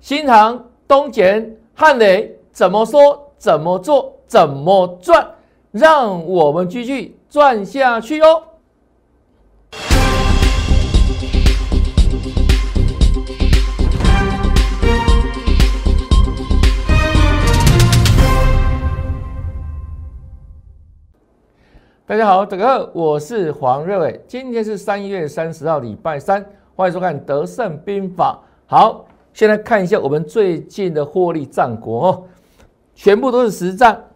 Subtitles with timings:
[0.00, 5.34] 新航、东钱、汉雷怎么说、怎么做、怎么赚，
[5.72, 8.42] 让我们继续赚下去哦。
[22.06, 26.42] 大家好，大家好，我是黄瑞伟，今天是三月三十号，礼拜三，
[26.74, 28.40] 欢迎收看《德胜兵法》。
[28.64, 32.24] 好，先来看一下我们最近的获利战果哦，
[32.94, 34.10] 全部都是实战。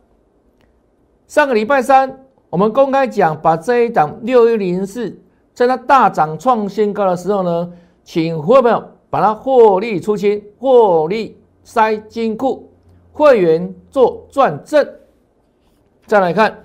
[1.26, 5.18] 上个礼拜三，我们公开讲，把这一档六一零四，
[5.52, 12.70] 在它大涨创新高的时候呢，请会员把它获利出清，获利塞金库，
[13.12, 14.86] 会员做转正。
[16.06, 16.60] 再来看。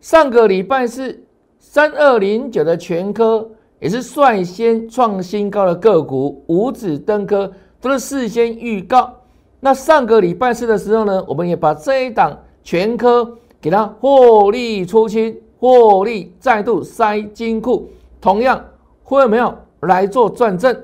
[0.00, 1.24] 上个礼拜是
[1.58, 9.12] 三二零九的全科，也是率先创新高的个股，五指登科都是事先预告。
[9.60, 17.88] 那上个礼拜四的时候呢，我们也把这一档全科给它获利出清，获利再度塞金库，
[18.20, 18.64] 同样
[19.02, 20.74] 会没有来做转正。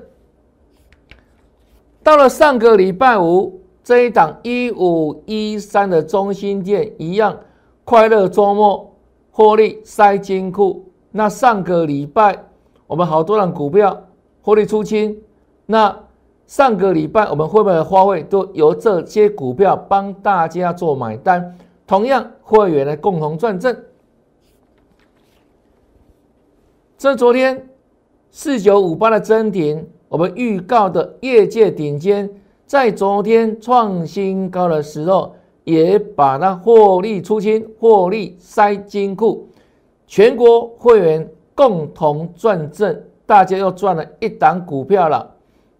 [2.01, 7.37] 到了上个礼拜五，这一档一五一三的中心店一样，
[7.83, 8.89] 快乐周末。
[9.35, 12.37] 获利塞金库，那上个礼拜
[12.93, 14.03] 我们好多档股票
[14.43, 15.19] 获利出清，
[15.65, 15.97] 那
[16.45, 21.57] 上个礼拜我们会不会花费都由这些股票帮大家做买单？
[21.87, 23.75] 同样会员来共同赚正。
[26.95, 27.67] 这昨天
[28.29, 32.29] 四九五八的真顶，我们预告的业界顶尖，
[32.67, 35.33] 在昨天创新高的时候。
[35.63, 39.47] 也把它获利出清，获利塞金库，
[40.05, 45.35] 全国会员共同赚正，大家又赚了一档股票了。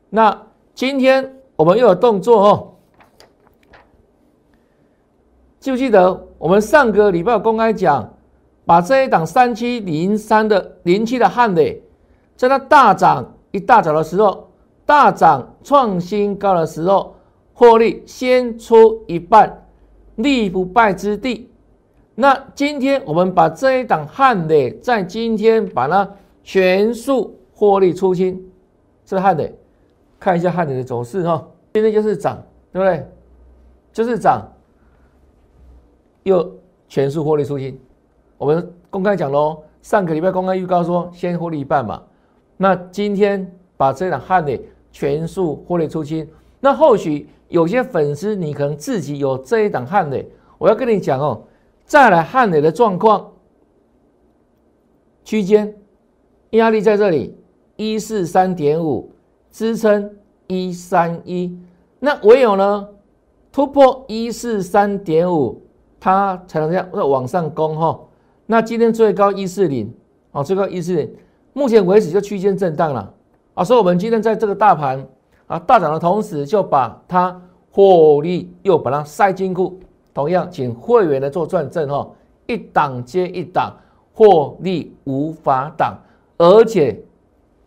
[0.09, 2.73] 那今天我们又有动作哦，
[5.59, 8.13] 记不记得我们上个礼拜公开讲，
[8.65, 11.81] 把这一档三七零三的零七的汉磊，
[12.35, 14.49] 在它大涨一大早的时候，
[14.85, 17.15] 大涨创新高的时候，
[17.53, 19.59] 获利先出一半。
[20.15, 21.49] 立不败之地。
[22.15, 26.09] 那今天我们把这一档汉磊在今天把它
[26.43, 28.43] 全数获利出清，
[29.05, 29.53] 是汉磊。
[30.19, 32.41] 看一下汉磊的走势哈，今天就是涨，
[32.71, 33.05] 对不对？
[33.91, 34.47] 就是涨，
[36.23, 36.51] 又
[36.87, 37.77] 全数获利出清。
[38.37, 42.01] 我们公开讲喽，上个礼拜公开预告说先获利一半嘛。
[42.57, 46.27] 那今天把这档汉磊全数获利出清，
[46.59, 47.27] 那或许。
[47.49, 51.39] 有些粉丝，你可能自己有这一档汉磊，我要跟你讲哦，
[51.93, 53.33] 再来汉雷的状况，
[55.23, 55.75] 区间
[56.49, 57.37] 压力在这里
[57.75, 59.11] 一四三点五，
[59.51, 60.11] 支撑
[60.47, 61.55] 一三一，
[61.99, 62.87] 那唯有呢
[63.51, 65.61] 突破一四三点五，
[65.99, 67.99] 它才能这样往上攻哈。
[68.47, 69.93] 那今天最高一四零
[70.31, 71.15] 啊，最高一四零，
[71.53, 73.13] 目前为止就区间震荡了
[73.53, 75.07] 啊，所以我们今天在这个大盘。
[75.45, 77.39] 啊，大涨的同时就把它
[77.69, 79.79] 获利又把它塞进库，
[80.13, 82.09] 同样请会员来做转正哈，
[82.45, 83.75] 一档接一档，
[84.13, 85.97] 获利无法挡，
[86.37, 87.01] 而且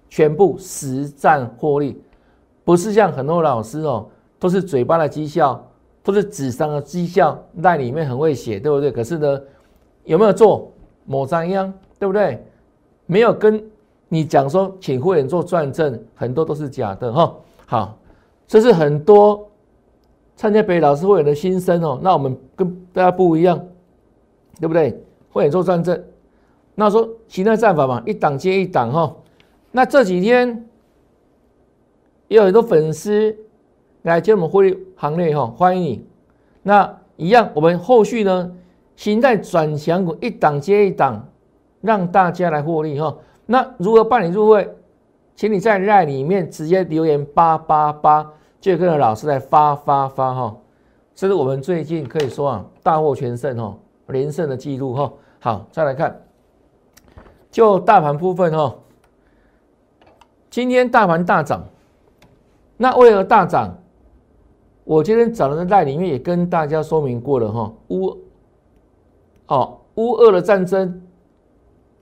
[0.09, 2.01] 全部实战获利，
[2.65, 4.07] 不是像很多老师哦，
[4.39, 5.63] 都是嘴巴的绩效，
[6.03, 8.93] 都是纸上的绩效，那里面很会写，对不对？
[8.93, 9.41] 可是呢，
[10.05, 10.71] 有没有做
[11.05, 12.45] 某张一样，对不对？
[13.07, 13.63] 没有跟
[14.09, 17.35] 你讲说，请会员做转正，很多都是假的哈。
[17.67, 17.99] 好，
[18.47, 19.49] 这是很多
[20.37, 21.99] 参加北老师会员的心声哦。
[22.03, 23.59] 那我们跟大家不一样，
[24.61, 25.03] 对不对？
[25.33, 26.05] 会员做转正，
[26.75, 29.17] 那说其他战法嘛，一档接一档哈。
[29.73, 30.67] 那这几天
[32.29, 33.37] 也有很多粉丝
[34.03, 36.07] 来加我们会行列哈，欢迎你。
[36.63, 38.53] 那一样，我们后续呢，
[38.95, 41.29] 形态转强股一档接一档，
[41.81, 43.17] 让大家来获利哈。
[43.47, 44.69] 那如何办理入会？
[45.35, 50.57] 请你在赖里面直接留言八八八，就跟着老师来发发发哈。
[51.15, 53.77] 这是我们最近可以说啊大获全胜哈，
[54.09, 55.13] 连胜的记录哈。
[55.39, 56.21] 好，再来看，
[57.51, 58.75] 就大盘部分哈，
[60.51, 61.65] 今天大盘大涨，
[62.77, 63.79] 那为何大涨？
[64.85, 68.17] 我今天早上在赖里面也跟大家说明过了哈，乌
[69.47, 71.03] 哦乌俄的战争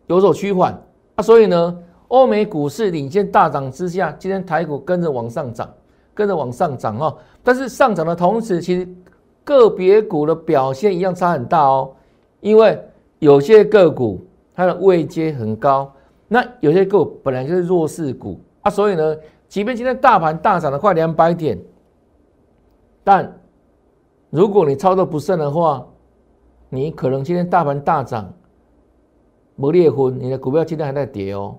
[0.07, 0.83] 有所趋缓
[1.17, 1.79] 那，所以呢。
[2.09, 5.69] 欧美股市领先大涨之下，今天台股跟着往上涨，
[6.15, 7.17] 跟着往上涨哦。
[7.43, 8.89] 但是上涨的同时，其实
[9.45, 11.93] 个别股的表现一样差很大哦。
[12.41, 12.79] 因为
[13.19, 14.25] 有些个股
[14.55, 15.93] 它的位阶很高，
[16.29, 19.17] 那有些个股本来就是弱势股啊，所以呢，
[19.49, 21.59] 即便今天大盘大涨了快两百点，
[23.03, 23.41] 但
[24.31, 25.87] 如果你操作不慎的话，
[26.69, 28.33] 你可能今天大盘大涨，
[29.57, 31.57] 不裂婚，你的股票今天还在跌哦。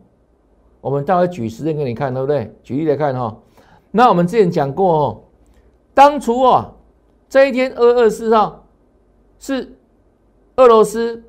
[0.82, 2.54] 我们待会举时间给你看，对不对？
[2.62, 3.36] 举例来看哈。
[3.98, 5.22] 那我们之前讲过哦，
[5.94, 6.74] 当初啊，
[7.30, 8.66] 这一天二二十四号
[9.40, 9.74] 是
[10.58, 11.24] 俄罗斯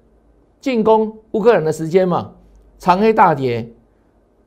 [0.60, 2.32] 进攻乌克兰的时间嘛，
[2.76, 3.72] 长黑大跌。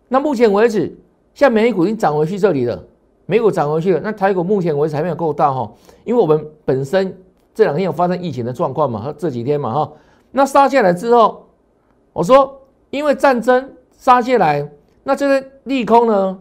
[0.10, 0.94] 那目前为止，
[1.34, 2.84] 像美股已经涨回去这里了，
[3.26, 4.02] 美股涨回去了。
[4.04, 5.72] 那台股目前为止还没有够大哈，
[6.04, 7.18] 因为我们本身
[7.56, 9.94] 这两天有发生疫情的状况嘛，和这几天嘛哈。
[10.32, 11.48] 那杀下来之后，
[12.12, 14.70] 我说因为战争杀下来，
[15.04, 16.38] 那这个利空呢？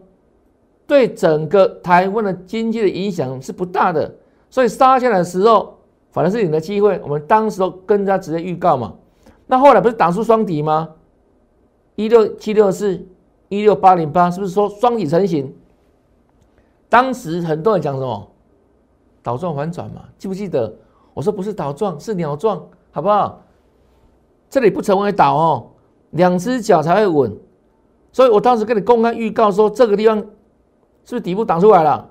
[0.89, 4.11] 对整个台湾的经济的影响是不大的，
[4.49, 5.79] 所以杀下来的时候
[6.11, 6.99] 反而是你的机会。
[7.05, 8.95] 我们当时都跟他直接预告嘛，
[9.47, 10.89] 那后来不是打出双底吗？
[11.95, 13.07] 一六七六四，
[13.51, 15.55] 一六八零八，是不是说双底成型？
[16.89, 18.27] 当时很多人讲什么
[19.23, 20.75] 倒状反转嘛，记不记得？
[21.13, 23.43] 我说不是倒状，是鸟状，好不好？
[24.49, 25.67] 这里不成为倒哦，
[26.13, 27.37] 两只脚才会稳。
[28.11, 30.25] 所以我当时跟你公开预告说，这个地方。
[31.09, 32.11] 是不是底部挡出来了？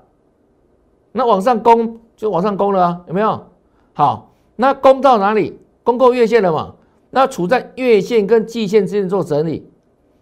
[1.12, 3.00] 那往上攻就往上攻了啊？
[3.06, 3.46] 有没有？
[3.92, 5.56] 好，那攻到哪里？
[5.84, 6.74] 攻够月线了嘛？
[7.10, 9.70] 那处在月线跟季线之间做整理。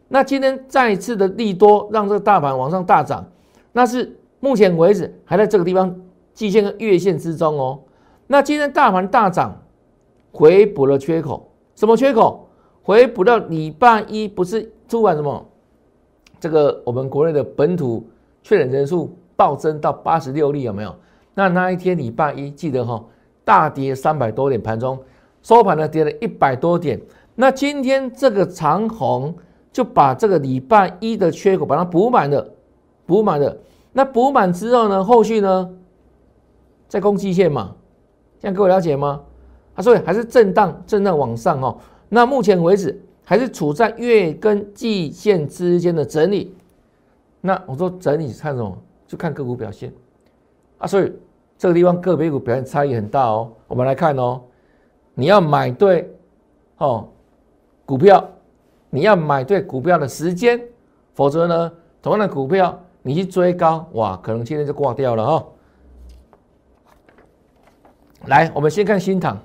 [0.08, 3.24] 那今天再次的利多让这个大盘往上大涨，
[3.72, 5.98] 那是目前为止还在这个地方
[6.34, 7.80] 季线跟月线之中哦。
[8.26, 9.58] 那今天大盘大涨，
[10.32, 12.46] 回补了缺口，什么缺口？
[12.82, 15.46] 回补到礼拜一不是突然什么？
[16.38, 18.06] 这个我们国内的本土。
[18.46, 20.94] 确诊人数暴增到八十六例，有没有？
[21.34, 23.04] 那那一天礼拜一，记得哈，
[23.44, 24.96] 大跌三百多点，盘中
[25.42, 27.00] 收盘呢跌了一百多点。
[27.34, 29.34] 那今天这个长虹
[29.72, 32.48] 就把这个礼拜一的缺口把它补满了，
[33.04, 33.56] 补满了。
[33.92, 35.68] 那补满之后呢，后续呢
[36.86, 37.74] 在攻击线嘛？
[38.38, 39.22] 这样各位了解吗？
[39.74, 41.76] 啊，所以还是震荡，震荡往上哦。
[42.08, 46.54] 那目前为止还是处在月跟季线之间的整理。
[47.46, 48.76] 那我说整理看什么？
[49.06, 49.92] 就看个股表现
[50.78, 51.12] 啊，所以
[51.56, 53.52] 这个地方个别股表现差异很大哦。
[53.68, 54.42] 我们来看哦，
[55.14, 56.12] 你要买对
[56.78, 57.08] 哦
[57.84, 58.28] 股票，
[58.90, 60.60] 你要买对股票的时间，
[61.14, 61.72] 否则呢，
[62.02, 65.46] 同样的股票你去追高，哇，可能今天就挂掉了哈。
[68.24, 69.38] 来，我们先看新塘，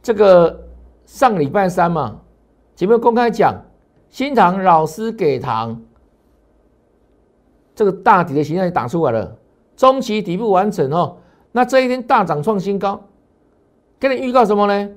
[0.00, 0.68] 这个
[1.04, 2.20] 上礼拜三嘛，
[2.76, 3.60] 前面公开讲。
[4.10, 5.80] 新塘老师给糖，
[7.76, 9.36] 这个大底的形态打出来了，
[9.76, 11.16] 中期底部完成哦。
[11.52, 13.00] 那这一天大涨创新高，
[14.00, 14.90] 跟你预告什么呢？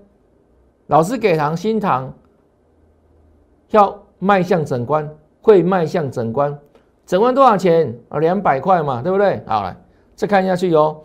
[0.88, 2.12] 老师给糖，新塘
[3.70, 5.08] 要迈向整关，
[5.42, 6.58] 会迈向整关，
[7.06, 8.18] 整关多少钱啊？
[8.18, 9.44] 两百块嘛，对不对？
[9.46, 9.78] 好来，
[10.16, 11.04] 再看下去哟。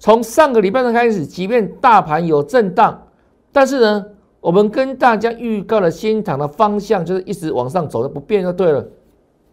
[0.00, 3.06] 从上个礼拜的开始，即便大盘有震荡，
[3.52, 4.06] 但是呢。
[4.44, 8.86] 我们跟大家预告了新塘的方向，就是一直往上走的不变就对了。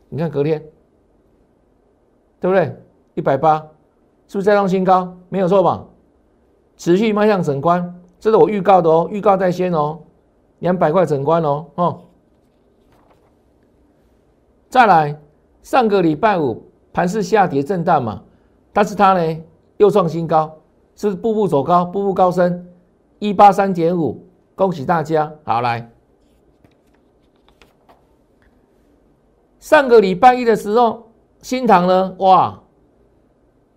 [0.10, 0.62] 你看隔天，
[2.42, 2.76] 对不对？
[3.14, 3.58] 一百八，
[4.28, 5.18] 是不是再创新高？
[5.30, 5.86] 没有错吧？
[6.76, 9.98] 持续迈向整关，这是我预告的哦，预告在先哦，
[10.60, 12.02] 两百块整关哦，哦。
[14.68, 15.18] 再来，
[15.64, 18.22] 上个礼拜五盘势下跌震荡嘛，
[18.74, 19.42] 但是它呢
[19.78, 20.52] 又创新高，
[20.98, 22.68] 是步步走高，步步高升，
[23.20, 24.22] 一八三点五。
[24.62, 25.34] 恭喜大家！
[25.44, 25.90] 好来，
[29.60, 31.10] 上个礼拜一的时候，
[31.42, 32.62] 新塘呢，哇，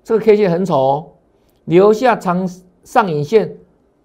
[0.03, 1.13] 这个 K 线很丑哦，
[1.65, 2.47] 留下长
[2.83, 3.57] 上影线，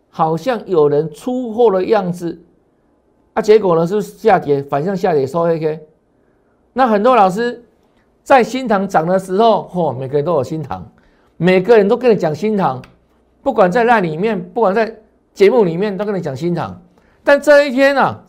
[0.09, 2.41] 好像有人出货的样子。
[3.33, 5.85] 啊，结果呢是下跌，反向下跌收黑 K。
[6.71, 7.61] 那很多老师
[8.23, 10.89] 在新塘涨的时候，嚯，每个人都有新塘，
[11.35, 12.81] 每个人都跟你讲新塘，
[13.43, 15.01] 不管在那里面，不管在。
[15.39, 16.81] 节目里面都跟你讲新塘，
[17.23, 18.25] 但这一天啊，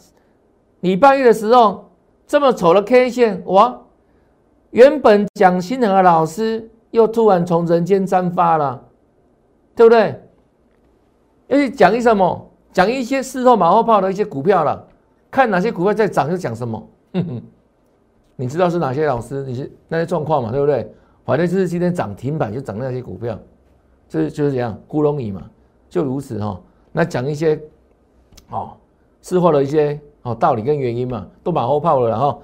[0.79, 1.91] 礼拜一的时候
[2.25, 3.81] 这么丑的 K 线，哇！
[4.71, 8.81] 原本讲新塘的老师又突然从人间蒸发了，
[9.75, 10.23] 对不对？
[11.49, 12.49] 要去讲一什么？
[12.73, 14.87] 讲一些事后马后炮的一些股票了，
[15.33, 16.89] 看哪些股票在涨就讲什么。
[18.37, 19.43] 你知道是哪些老师？
[19.43, 20.53] 你是那些状况嘛？
[20.53, 20.89] 对不对？
[21.25, 23.37] 反正就是今天涨停板就涨那些股票，
[24.09, 25.43] 这就是这样糊弄你嘛，
[25.89, 26.61] 就如此哈。
[26.93, 27.61] 那讲一些，
[28.51, 28.73] 哦，
[29.23, 32.39] 事后的一些哦道理跟原因嘛，都马后炮了哈。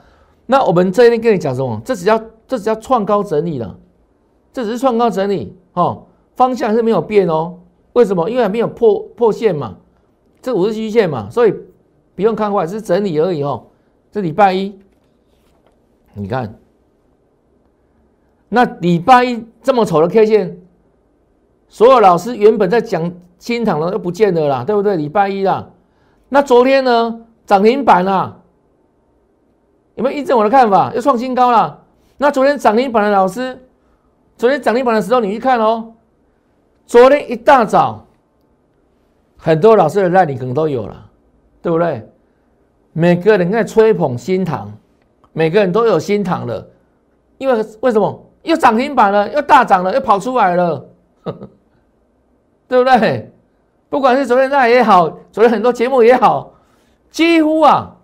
[0.46, 1.80] 那我们这一天跟你讲什么？
[1.84, 3.76] 这只要这只要创高整理了，
[4.52, 7.58] 这只是创高整理哦，方向是没有变哦。
[7.94, 8.28] 为什么？
[8.30, 9.76] 因为还没有破破线嘛，
[10.40, 11.54] 这五日均线嘛，所以
[12.14, 13.66] 不用看坏，是整理而已哦。
[14.12, 14.78] 这礼拜一，
[16.14, 16.58] 你看
[18.48, 20.58] 那礼拜一这么丑的 K 线，
[21.68, 24.96] 所有老师原本在讲新塘的都不见了啦，对不对？
[24.96, 25.68] 礼拜一啦，
[26.28, 28.36] 那昨天呢涨停板啦，
[29.94, 30.92] 有没有印证我的看法？
[30.94, 31.82] 又创新高了。
[32.16, 33.58] 那昨天涨停板的老师，
[34.36, 35.92] 昨天涨停板的时候你去看哦，
[36.86, 38.06] 昨天一大早，
[39.36, 41.10] 很多老师的赖你可能都有了，
[41.60, 42.08] 对不对？
[42.92, 44.72] 每个人在吹捧新塘，
[45.32, 46.66] 每个人都有新塘了，
[47.38, 48.22] 因为为什么？
[48.42, 50.86] 又涨停板了，又大涨了，又跑出来了，
[52.68, 53.32] 对不对？
[53.88, 56.52] 不管是昨天那也好，昨天很多节目也好，
[57.10, 57.96] 几乎啊，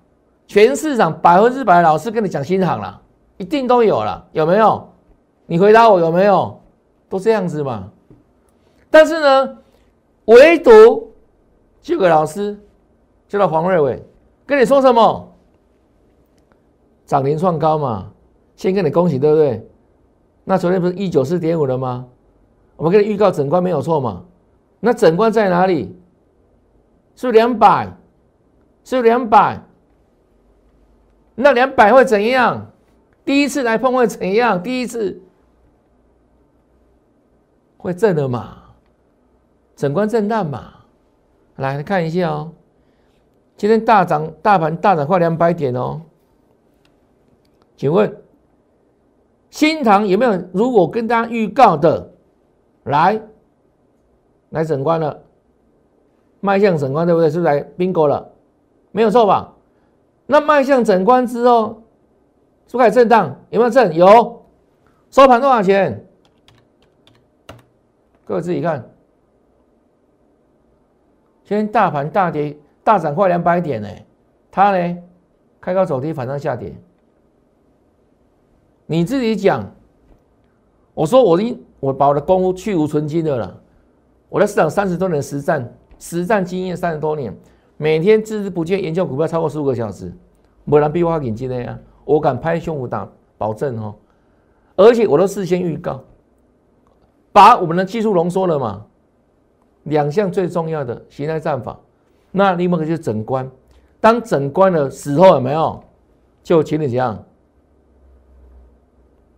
[0.46, 3.00] 全市场百分之百的老师跟你讲新行了，
[3.36, 4.88] 一定都有了，有没有？
[5.46, 6.60] 你回答我有没有？
[7.08, 7.90] 都这样子嘛。
[8.90, 9.58] 但是呢，
[10.26, 11.12] 唯独
[11.80, 12.58] 这个老师
[13.28, 14.02] 叫做黄瑞伟，
[14.46, 15.28] 跟你说什么？
[17.04, 18.10] 涨停创高嘛，
[18.54, 19.68] 先跟你恭喜，对不对？
[20.44, 22.06] 那昨天不是一九四点五了吗？
[22.76, 24.22] 我们给你预告整关没有错嘛？
[24.84, 25.96] 那整关在哪里？
[27.14, 27.88] 是两百，
[28.82, 29.62] 是两百。
[31.36, 32.66] 那两百会怎样？
[33.24, 34.60] 第一次来碰会怎样？
[34.60, 35.22] 第一次
[37.76, 38.58] 会震的嘛？
[39.76, 40.72] 整关震荡嘛？
[41.56, 42.52] 来看一下哦，
[43.56, 46.02] 今天大涨，大盘大涨快两百点哦。
[47.76, 48.12] 请问？
[49.48, 50.42] 新塘有没有？
[50.52, 52.10] 如果跟大家预告的，
[52.82, 53.20] 来
[54.52, 55.22] 来整关了，
[56.40, 57.28] 迈向整关对不对？
[57.28, 58.30] 是不是来 bingo 了？
[58.90, 59.54] 没有错吧？
[60.26, 61.82] 那迈向整关之后，
[62.66, 63.34] 是不是开始震荡？
[63.50, 63.94] 有没有震？
[63.94, 64.44] 有。
[65.10, 66.06] 收盘多少钱？
[68.24, 68.88] 各位自己看。
[71.44, 73.88] 今天大盘大跌，大涨快两百点呢。
[74.50, 74.98] 它呢，
[75.60, 76.74] 开高走低，反向下跌。
[78.86, 79.70] 你自己讲，
[80.92, 83.61] 我说我已我把我的功夫去无存金的了。
[84.32, 87.36] 我在市场三十多年实战，实战经验三十多年，
[87.76, 90.10] 每天孜孜不倦研究股票超过十五个小时，
[90.64, 91.78] 没人比我眼睛的呀！
[92.06, 93.94] 我敢拍胸脯打保证哦，
[94.74, 96.02] 而且我都事先预告，
[97.30, 98.86] 把我们的技术浓缩了嘛。
[99.82, 101.78] 两项最重要的形态战法，
[102.30, 103.50] 那另外一个就整关。
[104.00, 105.84] 当整关的时候有没有？
[106.42, 107.22] 就请你这样。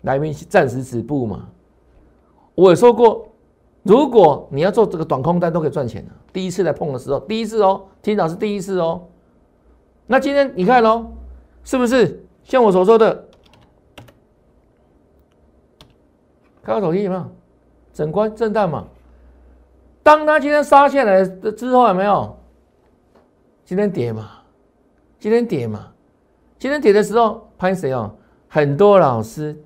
[0.02, 1.48] 来宾暂时止步嘛？
[2.54, 3.26] 我也说过，
[3.85, 6.11] 如果你要做这个短空单，都可以赚钱的。
[6.33, 9.03] 第一次来碰的时候，第一次哦，听到是第一次哦。
[10.07, 11.12] 那今天你看喽，
[11.62, 13.25] 是不是像我所说的？
[16.62, 17.25] 开个手机有没有？
[17.93, 18.87] 整关震荡嘛？
[20.03, 22.37] 当他今天杀下来的之后，有没有？
[23.64, 24.31] 今天跌嘛？
[25.19, 25.93] 今天跌嘛？
[26.59, 28.14] 今天跌的时候，拍谁哦？
[28.49, 29.62] 很多老师。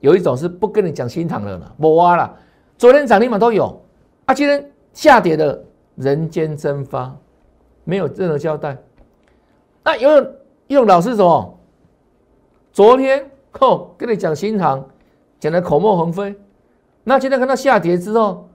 [0.00, 2.36] 有一种是不跟你讲新塘的了，不挖了。
[2.78, 3.82] 昨天涨停板都有，
[4.24, 5.64] 啊，今天下跌的
[5.96, 7.12] 人间蒸发，
[7.82, 8.78] 没有任何交代。
[9.82, 10.24] 那有
[10.68, 11.58] 一种老师什么？
[12.72, 14.86] 昨天哦跟你讲新塘，
[15.40, 16.38] 讲的口沫横飞。
[17.02, 18.48] 那今天看到下跌之后，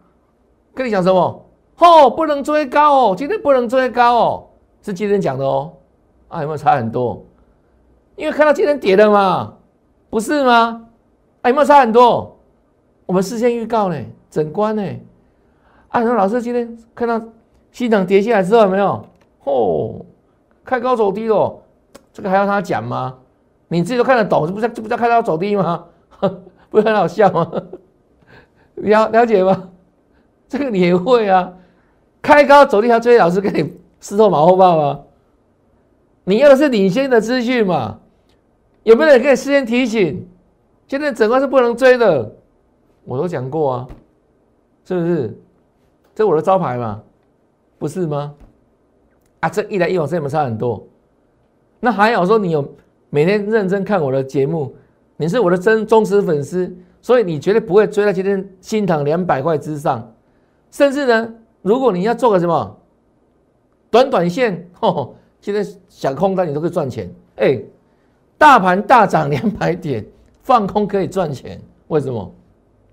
[0.74, 1.46] 跟你讲什么？
[1.80, 4.48] 哦，不能追高哦，今天不能追高哦，
[4.82, 5.74] 是今天讲的哦。
[6.30, 7.22] 啊，有没有差很多？
[8.16, 9.54] 因为看到今天跌了嘛，
[10.10, 10.88] 不是吗？
[11.42, 12.40] 啊，有没有差很多？
[13.06, 13.98] 我们事先预告呢，
[14.30, 14.84] 整关呢。
[15.90, 17.22] 按说老师今天看到
[17.72, 19.06] 西场跌下来之后，有没有？
[19.44, 20.06] 哦，
[20.64, 21.60] 开高走低哦，
[22.12, 23.16] 这个还要他讲吗？
[23.68, 25.86] 你自己都看得懂，这不是这不叫开高走低吗？
[26.70, 27.52] 不是很好笑吗？
[28.76, 29.70] 了了解吗？
[30.48, 31.54] 这个你也会啊？
[32.22, 35.02] 开高走低要追老师给你石头马后炮吗？
[36.24, 38.00] 你要的是领先的资讯嘛？
[38.84, 40.28] 有没有人可以事先提醒？
[40.88, 42.36] 现在整个是不能追的，
[43.06, 43.88] 我都讲过啊，
[44.86, 45.38] 是不是？
[46.16, 47.02] 这我的招牌嘛，
[47.78, 48.34] 不是吗？
[49.40, 50.86] 啊，这一来一往，这有没有差很多？
[51.80, 52.66] 那还好说你有
[53.10, 54.74] 每天认真看我的节目，
[55.18, 60.12] 你是我的真忠实粉丝，所以你绝对不会追到今天新塘两百块之上。
[60.72, 62.78] 甚至呢，如果你要做个什么
[63.92, 67.14] 短短线，哦，现在想空单你都可以赚钱。
[67.36, 67.62] 哎，
[68.38, 70.06] 大盘大涨两百点。
[70.44, 71.58] 放空可以赚钱，
[71.88, 72.30] 为什么？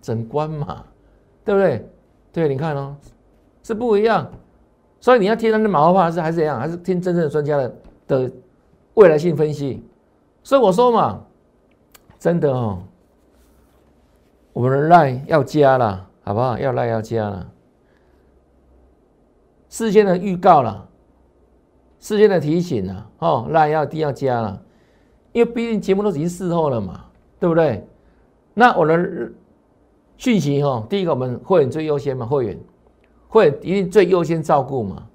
[0.00, 0.84] 整关嘛，
[1.44, 1.88] 对不对？
[2.32, 2.96] 对，你看哦，
[3.62, 4.30] 是不一样。
[5.00, 7.74] 所以你要听他的马后炮，是还是一样，还是听真正的专家的
[8.06, 8.32] 的
[8.94, 9.82] 未来性分析。
[10.42, 11.24] 所以我说嘛，
[12.18, 12.82] 真的哦，
[14.52, 16.58] 我们的赖要加了，好不好？
[16.58, 17.50] 要赖要加了，
[19.68, 20.88] 事先的预告了，
[21.98, 24.62] 事先的提醒了，哦，赖要一定要加了，
[25.32, 27.06] 因为毕竟节目都已经事后了嘛。
[27.40, 27.88] 对不对？
[28.52, 29.32] 那我的
[30.20, 32.58] 讯息哈，第一个我们会员最优先嘛，会员
[33.26, 35.06] 会员一定最优先照顾嘛。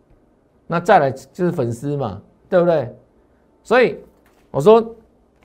[0.65, 2.19] 那再来就是粉丝嘛，
[2.50, 2.91] 对不对？
[3.62, 4.00] 所以
[4.50, 4.83] 我说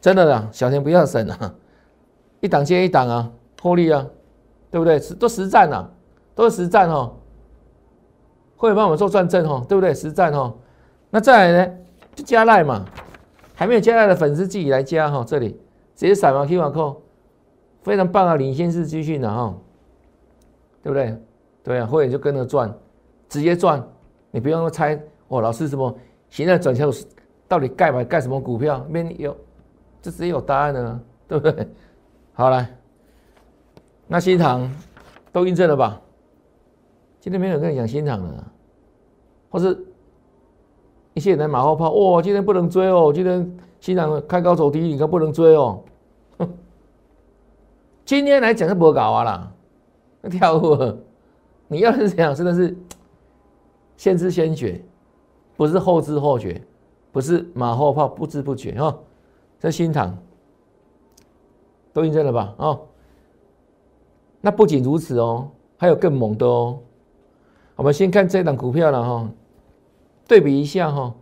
[0.01, 1.55] 真的啦，小钱不要省啊，
[2.41, 4.07] 一档接一档啊，获利啊，
[4.71, 4.99] 对不对？
[5.17, 5.91] 都实战啊，
[6.35, 7.15] 都实战哦。
[8.57, 9.93] 会员帮我们做转正哦，对不对？
[9.93, 10.55] 实战哦。
[11.11, 11.73] 那再来呢，
[12.15, 12.87] 就加赖嘛，
[13.55, 15.51] 还没有加赖的粉丝自己来加哈，这里
[15.95, 16.97] 直接扫描 Q R code，
[17.83, 19.55] 非常棒啊，领先式资讯的哈，
[20.83, 21.17] 对不对？
[21.63, 22.73] 对啊，会员就跟着赚，
[23.29, 23.87] 直接赚。
[24.31, 25.95] 你不用猜哦，老师什么
[26.29, 26.93] 现在转向
[27.49, 28.85] 到底盖买盖什么股票？
[28.89, 29.37] 没有，
[30.01, 31.69] 这直接有答案了，对不对？
[32.33, 32.71] 好来，
[34.07, 34.71] 那新塘
[35.33, 36.01] 都印证了吧？
[37.19, 38.53] 今天没有人跟你讲新塘了，
[39.51, 39.79] 或是
[41.13, 45.83] 一些人马后炮，哇，今天不能追哦，今天新塘开高走低，你可不能追哦。
[48.11, 49.53] 今天来讲是不搞啊啦，
[50.29, 50.99] 跳舞，
[51.69, 52.77] 你要是这样，真的是。
[53.97, 54.83] 先知先觉，
[55.57, 56.61] 不是后知后觉，
[57.13, 58.99] 不是马后炮，不知不觉哈。
[59.61, 60.19] 这新塘
[61.93, 62.53] 都印证了吧？
[62.59, 62.81] 哦，
[64.41, 66.81] 那不仅如此哦，还有更猛的哦。
[67.77, 69.31] 我们先看这档股票了哈，
[70.27, 71.15] 对比一下哈。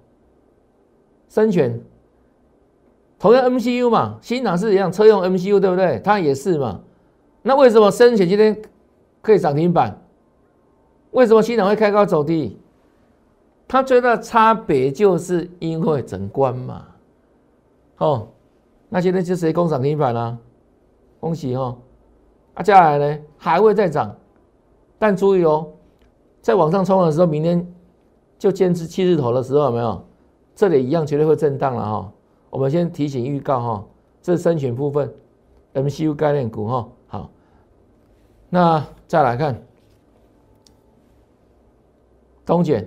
[1.29, 1.79] 深全
[3.19, 6.01] 同样 MCU 嘛，新塘是一样车用 MCU 对不对？
[6.05, 6.81] 它也是嘛。
[7.43, 8.61] 那为什么深全今天
[9.21, 10.01] 可以涨停板？
[11.11, 12.59] 为什么新塘会开高走低？
[13.67, 16.87] 它最大的差别就是因为整关嘛，
[17.99, 18.29] 哦，
[18.89, 20.39] 那现在就谁攻涨停板了？
[21.21, 21.77] 恭喜哦！
[22.55, 24.15] 啊，接下来呢还会再涨，
[24.99, 25.67] 但注意哦，
[26.41, 27.67] 在往上冲的时候，明天
[28.39, 30.05] 就坚持七字头的时候有没有？
[30.55, 32.13] 这里一样绝对会震荡了哈。
[32.51, 33.85] 我们先提醒预告哈，
[34.23, 35.13] 这是申选部分
[35.75, 36.89] ，MCU 概念股哈。
[37.07, 37.31] 好，
[38.49, 39.63] 那再来看
[42.47, 42.85] 东碱。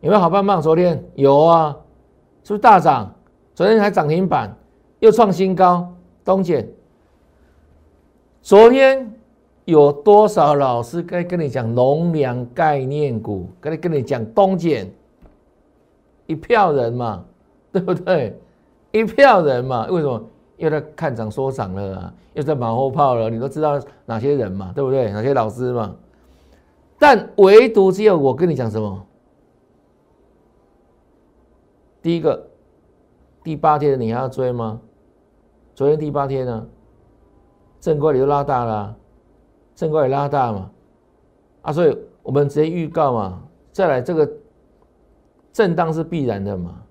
[0.00, 0.62] 有没有好棒棒？
[0.62, 1.76] 昨天有啊，
[2.44, 3.12] 是不是大涨？
[3.52, 4.56] 昨天还涨停板，
[5.00, 5.92] 又创新高。
[6.24, 6.64] 东碱，
[8.40, 9.12] 昨天
[9.64, 13.48] 有多少老师该跟你讲农粮概念股？
[13.60, 14.88] 跟你跟你讲东碱，
[16.26, 17.24] 一票人嘛，
[17.84, 18.40] 对不对？
[18.92, 20.22] 一票人嘛，为什么
[20.56, 22.14] 又在看涨说涨了啊？
[22.34, 23.30] 又在马后炮了？
[23.30, 25.10] 你都知道哪些人嘛，对不对？
[25.12, 25.94] 哪些老师嘛？
[26.98, 29.06] 但唯独只有我跟你讲什么？
[32.02, 32.48] 第一个，
[33.44, 34.80] 第八天你还要追吗？
[35.74, 36.66] 昨天第八天呢，
[37.80, 38.96] 正规你都拉大了，
[39.74, 40.70] 正规也拉大嘛，
[41.62, 44.28] 啊，所以我们直接预告嘛，再来这个
[45.52, 46.82] 震荡是必然的嘛，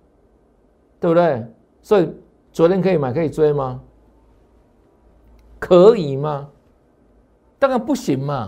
[0.99, 1.45] 对不对？
[1.81, 2.13] 所以
[2.51, 3.81] 昨天可以买可以追吗？
[5.59, 6.49] 可以吗？
[7.59, 8.47] 当然不行嘛，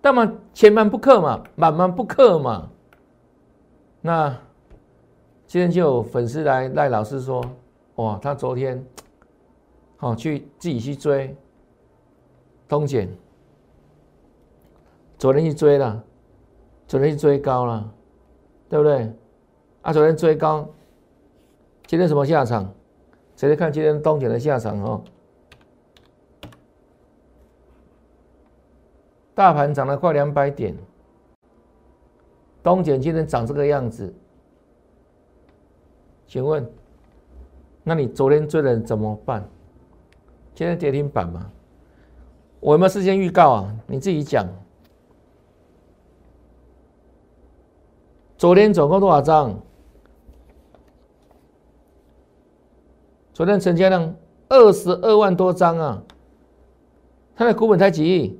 [0.00, 2.70] 当然前门不克嘛，满门不克嘛，
[4.00, 4.36] 那。
[5.46, 7.44] 今天就有粉丝来赖老师说，
[7.96, 8.86] 哇，他昨天，
[9.96, 11.36] 好去自己去追，
[12.68, 13.12] 通检，
[15.18, 16.04] 昨天去追了，
[16.86, 17.92] 昨天去追高了，
[18.68, 19.12] 对不对？
[19.82, 20.68] 啊，昨天追高，
[21.90, 22.72] 今天什么下场？
[23.34, 25.02] 谁来看今天东检的下场哦？
[29.34, 30.72] 大盘涨了快两百点，
[32.62, 34.14] 东检今天涨这个样子。
[36.28, 36.64] 请问，
[37.82, 39.44] 那你昨天追的人怎么办？
[40.54, 41.50] 今天跌停板吗？
[42.60, 43.76] 我有没有事先预告啊？
[43.88, 44.46] 你自己讲。
[48.38, 49.60] 昨天总共多少张？
[53.40, 54.14] 昨天成交量
[54.50, 56.02] 二十二万多张啊！
[57.34, 58.38] 它的股本才几亿？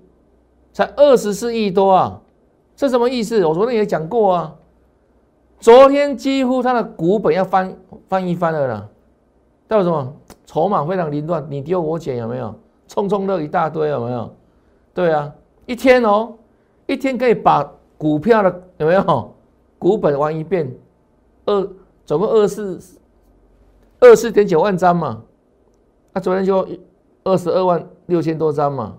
[0.75, 2.21] 才二十四亿多啊！
[2.77, 3.43] 这什么意思？
[3.47, 4.55] 我昨天也讲过啊。
[5.59, 7.75] 昨天几乎它的股本要翻
[8.11, 8.89] 翻一番了啦，
[9.67, 10.15] 代表什么？
[10.45, 12.55] 筹码非常凌乱，你丢我捡有没有？
[12.87, 14.31] 冲冲乐一大堆有没有？
[14.93, 15.33] 对啊，
[15.65, 16.35] 一天哦，
[16.87, 19.35] 一天可以把股票的有没有
[19.79, 20.71] 股本玩一遍？
[21.47, 21.67] 二
[22.05, 22.79] 总共二四
[24.01, 25.23] 二四点九万张嘛，
[26.13, 26.67] 那昨天就
[27.23, 28.97] 二十二万六千多张嘛，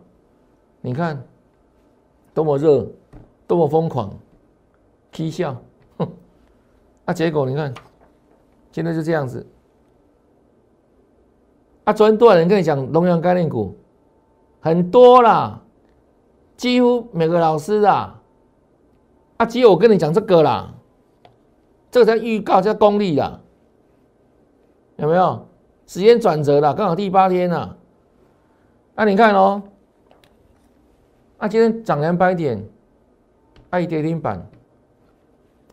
[0.82, 1.24] 你看
[2.34, 2.88] 多么热，
[3.48, 4.14] 多么疯狂，
[5.12, 5.56] 啼笑。
[7.04, 7.74] 那结果你看，
[8.72, 9.46] 现在就这样子。
[11.84, 13.76] 啊，昨天多少人跟你讲龙阳概念股？
[14.62, 15.62] 很多啦，
[16.56, 18.22] 几乎每个老师啊，
[19.38, 20.76] 啊，只有我跟你讲这个啦，
[21.90, 23.42] 这个叫预告，叫功力啦，
[25.02, 25.48] 有没有？
[25.88, 27.76] 时间转折了，刚好第八天了。
[28.96, 29.64] 那你看哦，
[31.40, 32.64] 啊，今天涨两百点，
[33.72, 34.48] 爱跌停板，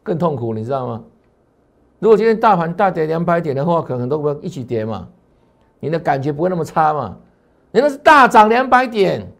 [0.02, 1.04] 更痛苦，你知道吗？
[1.98, 5.06] 如果今天大盘大跌两百点的话，可能都不一起跌嘛，
[5.78, 7.18] 你的感觉不会那么差嘛。
[7.70, 9.30] 你那是大涨两百点，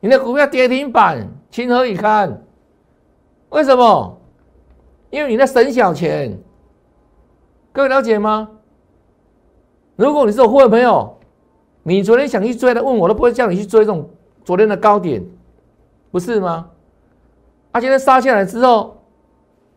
[0.00, 2.42] 你的股票跌停板，情何以堪？
[3.50, 4.18] 为什么？
[5.10, 6.36] 因为你在省小钱。
[7.72, 8.50] 各位了解吗？
[9.96, 11.18] 如果你是我会员朋友，
[11.82, 14.08] 你昨天想去追的，问我都不会叫你去追这种
[14.44, 15.24] 昨天的高点，
[16.10, 16.70] 不是吗？
[17.72, 18.96] 啊，今天杀下来之后，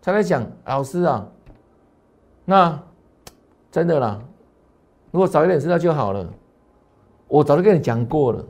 [0.02, 1.28] 才在讲老师啊，
[2.46, 2.80] 那
[3.72, 4.20] 真的啦，
[5.12, 6.28] 如果早一点知道就好了。
[7.30, 8.42] 我早就跟你讲过了，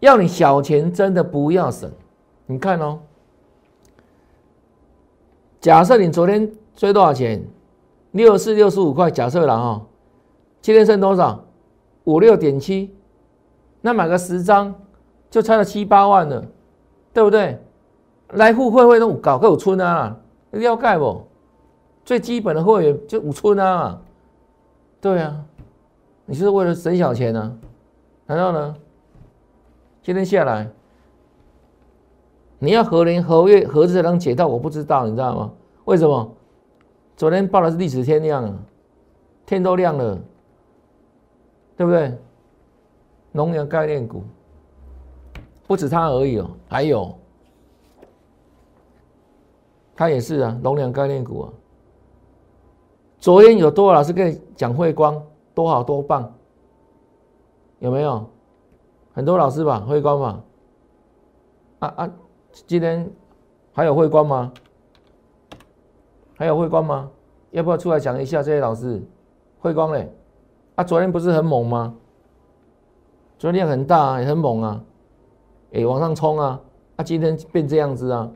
[0.00, 1.88] 要你小钱真的不要省。
[2.46, 2.98] 你看哦，
[5.60, 7.40] 假设你昨天追多少钱？
[8.10, 9.86] 六四六十五块，假设了哈。
[10.60, 11.44] 今天剩多少？
[12.04, 12.94] 五六点七，
[13.80, 14.74] 那买个十张
[15.28, 16.44] 就差了七八万了，
[17.12, 17.58] 对不对？
[18.30, 20.18] 来户会会都搞个五村啊，
[20.52, 21.22] 要盖不？
[22.04, 24.00] 最基本的会员就五村啊，
[25.00, 25.44] 对啊，
[26.24, 27.58] 你是为了省小钱呢？
[28.26, 28.74] 难道呢？
[30.02, 30.70] 今天下来，
[32.58, 34.46] 你要何年何月何日才能解套？
[34.46, 35.50] 我不知道，你知道吗？
[35.84, 36.34] 为什么？
[37.16, 38.54] 昨天报的是历史天亮啊，
[39.44, 40.18] 天都亮了。
[41.78, 42.12] 对不对？
[43.30, 44.24] 农粮概念股
[45.68, 47.16] 不止它而已哦，还有
[49.94, 51.52] 它也是啊，农粮概念股啊。
[53.20, 56.34] 昨天有多少老师跟你讲汇光多好多棒？
[57.78, 58.28] 有没有？
[59.12, 60.44] 很多老师吧，汇光嘛。
[61.78, 62.10] 啊啊，
[62.66, 63.08] 今天
[63.72, 64.52] 还有汇光吗？
[66.34, 67.08] 还有汇光吗？
[67.52, 69.00] 要不要出来讲一下这些老师？
[69.60, 70.12] 汇光嘞？
[70.78, 71.92] 啊，昨天不是很猛吗？
[73.36, 74.80] 昨天量很大，也很猛啊，
[75.72, 76.60] 哎，往上冲啊！
[76.94, 78.30] 啊，今天变这样子啊，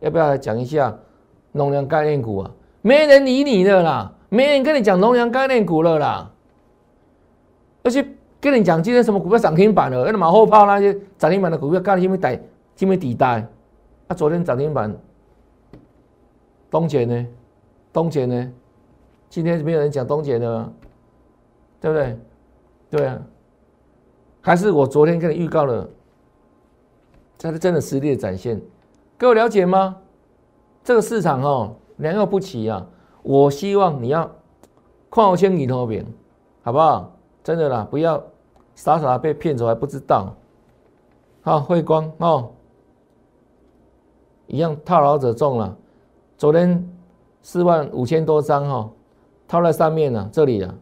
[0.00, 0.98] 要不要来讲一下
[1.52, 2.50] 农粮概念股啊？
[2.82, 6.28] 没人理你的啦，没人跟你讲农粮概念股了啦。
[7.84, 8.04] 而且
[8.40, 12.40] 跟你讲今天什么股票涨停板了，那马后炮那些涨停板的股票，干什么底，
[12.74, 13.46] 什么底带？
[14.08, 14.92] 啊，昨天涨停板，
[16.68, 17.26] 东姐呢？
[17.92, 18.52] 东姐呢？
[19.28, 20.72] 今天没有人讲东姐的。
[21.86, 22.18] 对不对？
[22.90, 23.22] 对啊，
[24.40, 25.88] 还是我昨天跟你预告了，
[27.38, 28.60] 这是真的实力的展现。
[29.16, 29.96] 各位了解吗？
[30.82, 32.84] 这个市场哦，良莠不齐啊。
[33.22, 34.28] 我希望你要
[35.08, 36.04] 矿千里头边，
[36.62, 37.16] 好不好？
[37.44, 38.20] 真的啦，不要
[38.74, 40.34] 傻傻被骗走还不知道。
[41.42, 42.50] 好，汇光哦，
[44.48, 45.76] 一样套牢者中了。
[46.36, 46.84] 昨天
[47.42, 48.90] 四万五千多张哈，
[49.46, 50.74] 套在上面了，这里啊。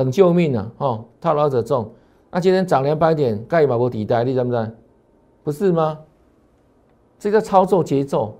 [0.00, 0.72] 等救命啊！
[0.78, 1.92] 哦，套牢者重。
[2.30, 4.76] 那今天涨两百点，盖把波底带，你知不知？
[5.44, 5.98] 不是吗？
[7.18, 8.34] 这叫操作节奏，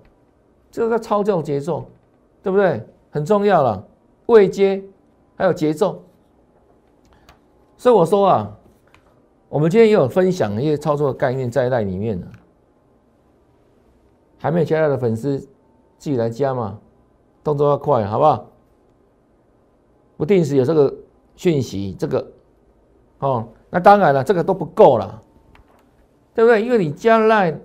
[0.70, 1.84] 这个操作节奏，
[2.42, 2.82] 对不对？
[3.10, 3.86] 很重要了，
[4.24, 4.82] 位阶
[5.36, 6.02] 还有节奏。
[7.76, 8.56] 所以我说啊，
[9.50, 12.26] 我们今天也有分享一些操作的概念在那里面呢。
[14.38, 15.48] 还没有加入的粉丝，自
[16.08, 16.78] 己来加嘛，
[17.44, 18.46] 动作要快，好不好？
[20.16, 20.94] 不定时有这个。
[21.40, 22.26] 讯息这个，
[23.20, 25.22] 哦，那当然了，这个都不够了，
[26.34, 26.62] 对不对？
[26.62, 27.58] 因为你将来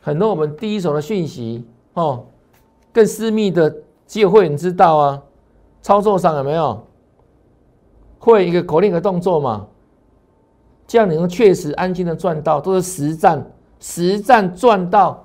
[0.00, 2.24] 很多我们第一手的讯息，哦，
[2.92, 3.74] 更私密的
[4.06, 5.22] 只有会员知道啊。
[5.82, 6.86] 操作上有没有
[8.20, 9.66] 会一个口令的动作嘛？
[10.86, 15.24] 这样你能确实安心的赚到，都是实战实战赚到，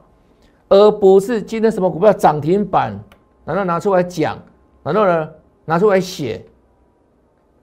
[0.67, 2.99] 而不是今天什么股票涨停板，
[3.45, 4.35] 难道拿出来讲？
[4.81, 5.29] 难道呢
[5.65, 6.43] 拿出来写？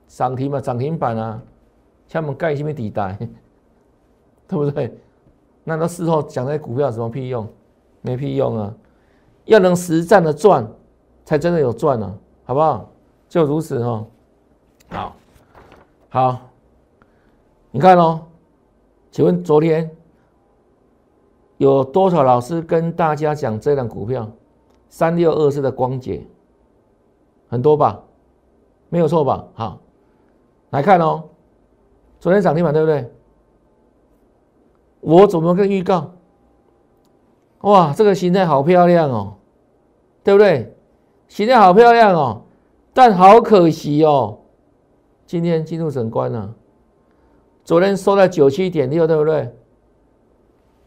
[0.09, 1.41] 涨停嘛，涨停板啊，
[2.09, 3.17] 像我们盖什么底带，
[4.49, 4.99] 对不对？
[5.63, 7.47] 那到事后讲那些股票有什么屁用？
[8.01, 8.75] 没屁用啊！
[9.45, 10.67] 要能实战的赚，
[11.25, 12.89] 才真的有赚啊，好不好？
[13.29, 14.07] 就如此哈。
[14.89, 15.17] 好，
[16.09, 16.39] 好，
[17.71, 18.23] 你看哦，
[19.11, 19.91] 请问昨天
[21.59, 24.31] 有多少老师跟大家讲这档股票？
[24.89, 26.27] 三六二四的光洁，
[27.49, 28.01] 很多吧？
[28.89, 29.45] 没有错吧？
[29.53, 29.79] 好。
[30.71, 31.25] 来看哦，
[32.21, 33.11] 昨天涨停板对不对？
[35.01, 36.13] 我怎么跟预告？
[37.61, 39.37] 哇，这个形态好漂亮哦，
[40.23, 40.77] 对不对？
[41.29, 42.43] 形态好漂亮哦，
[42.93, 44.41] 但好可惜哦，
[45.25, 46.55] 今天进入整关了。
[47.65, 49.55] 昨天收在九七点六，对不对？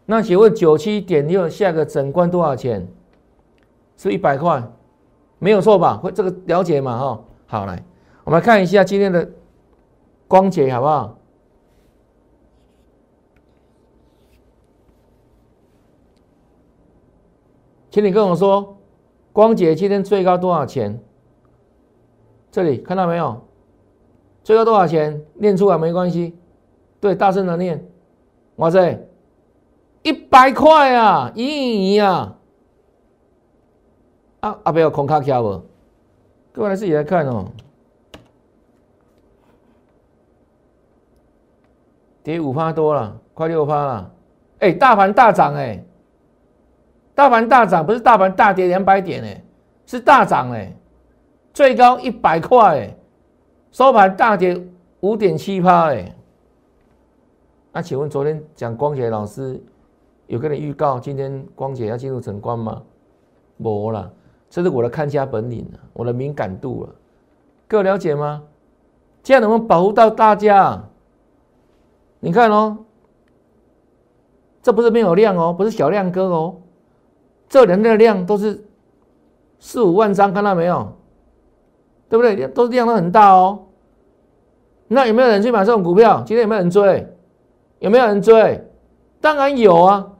[0.05, 2.87] 那请问九七点六下个整关多少钱？
[3.97, 4.63] 是一百块，
[5.39, 5.97] 没有错吧？
[5.97, 6.99] 会这个了解嘛？
[6.99, 7.83] 哈，好来，
[8.23, 9.27] 我们来看一下今天的。
[10.31, 11.17] 光姐好不好？
[17.89, 18.77] 请你跟我说，
[19.33, 21.03] 光姐今天最高多少钱？
[22.49, 23.41] 这里看到没有？
[24.41, 25.21] 最高多少钱？
[25.33, 26.33] 念出来没关系，
[27.01, 27.85] 对，大声的念。
[28.55, 29.05] 哇塞，
[30.01, 32.37] 一百块啊，咦亿啊！
[34.39, 35.61] 啊，阿伯有空卡卡不？
[36.53, 37.51] 各位自己来看哦。
[42.23, 44.11] 跌五趴多了，快六趴了。
[44.59, 45.83] 哎，大盘大涨哎，
[47.15, 49.43] 大盘大涨不是大盘大跌两百点哎，
[49.85, 50.71] 是大涨哎，
[51.53, 52.95] 最高一百块哎，
[53.71, 54.61] 收盘大跌
[54.99, 56.15] 五点七趴哎。
[57.71, 59.59] 那请问昨天讲光姐老师
[60.27, 62.81] 有跟你预告今天光姐要进入晨光吗？
[63.57, 64.11] 没了，
[64.49, 66.89] 这是我的看家本领了，我的敏感度了，
[67.67, 68.43] 各位了解吗？
[69.23, 70.83] 这样能不能保护到大家？
[72.21, 72.77] 你看哦，
[74.61, 76.55] 这不是没有量哦，不是小量哥哦，
[77.49, 78.63] 这两天的量都是
[79.59, 80.93] 四五万张，看到没有？
[82.07, 82.47] 对不对？
[82.47, 83.67] 都是量都很大哦。
[84.87, 86.21] 那有没有人去买这种股票？
[86.25, 87.07] 今天有没有人追？
[87.79, 88.63] 有没有人追？
[89.19, 90.11] 当然有啊，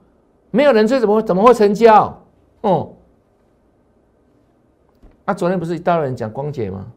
[0.49, 2.23] 没有人追怎么怎么会成交？
[2.61, 2.93] 哦，
[5.25, 6.87] 啊，昨天不是一大堆人讲光姐吗？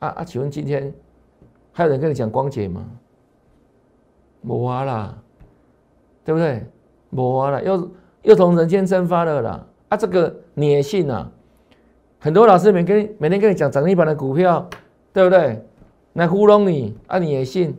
[0.00, 0.92] 啊啊，请问今天
[1.72, 2.84] 还有人跟你讲光姐吗？
[4.46, 5.18] 无啊啦，
[6.24, 6.64] 对不对？
[7.10, 7.90] 无啊啦，又
[8.22, 9.66] 又从人间蒸发了啦！
[9.88, 11.30] 啊，这个你也信啊？
[12.18, 14.68] 很多老师每跟每天跟你讲涨停板的股票，
[15.12, 15.64] 对不对？
[16.14, 17.76] 来糊弄你啊，你也信？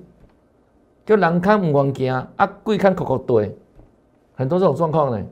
[1.06, 3.56] 就人看唔愿行，啊，鬼看哭哭对，
[4.36, 5.25] 很多这种状况呢，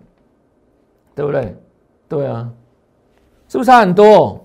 [1.15, 1.55] 对不对？
[2.07, 2.51] 对啊，
[3.47, 4.42] 是不是差很多？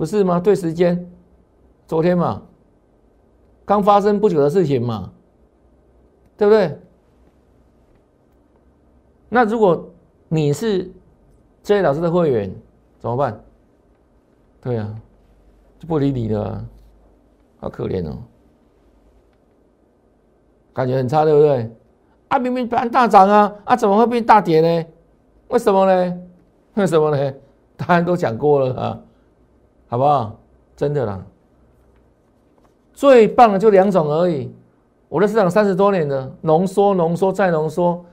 [0.00, 0.40] 不是吗？
[0.40, 1.12] 对时间，
[1.86, 2.40] 昨天嘛，
[3.66, 5.12] 刚发生不久的事情嘛，
[6.38, 6.78] 对不对？
[9.28, 9.90] 那如果
[10.28, 10.90] 你是
[11.62, 12.50] 这位老师的会员，
[12.98, 13.38] 怎么办？
[14.62, 14.88] 对呀，
[15.78, 16.64] 就不理你了，
[17.58, 18.16] 好可怜哦，
[20.72, 21.70] 感觉很差，对不对？
[22.28, 24.86] 啊，明明盘大涨啊，啊，怎么会变大跌呢？
[25.48, 26.18] 为什么呢？
[26.72, 27.34] 为什么呢？
[27.76, 29.02] 答案都讲过了啊。
[29.90, 30.38] 好不好？
[30.76, 31.26] 真的啦，
[32.92, 34.48] 最棒的就两种而已。
[35.08, 38.04] 我的市场三十多年了浓缩、浓缩再浓缩。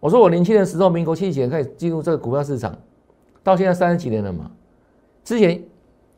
[0.00, 2.76] 我说我年轻的时候，民国七几年开始进入这个股票市场，
[3.44, 4.50] 到现在三十几年了嘛。
[5.22, 5.62] 之前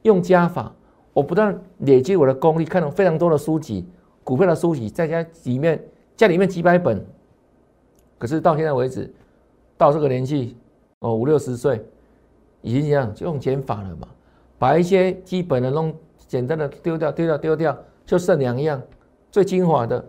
[0.00, 0.74] 用加法，
[1.12, 3.86] 我不断累积我的功力，看了非常多的书籍，
[4.24, 5.84] 股票的书籍，在家里面
[6.16, 7.04] 家里面几百本。
[8.18, 9.12] 可是到现在为止，
[9.76, 10.56] 到这个年纪，
[11.00, 11.84] 哦五六十岁，
[12.62, 14.08] 已经这样就用减法了嘛。
[14.62, 15.92] 把一些基本的弄
[16.28, 18.80] 简单的丢掉，丢掉，丢掉，就剩两样
[19.28, 20.04] 最精华的，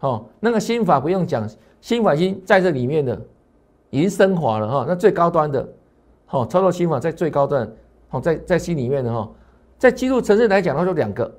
[0.00, 1.46] 哦，那个心法不用讲，
[1.82, 3.20] 心法已经在这里面的，
[3.90, 4.86] 已经升华了哈。
[4.88, 5.60] 那最高端的，
[6.30, 7.70] 哦，操作心法在最高端，
[8.08, 9.30] 哦，在在心里面的哈，
[9.76, 11.30] 在技术层次来讲的话，就两个，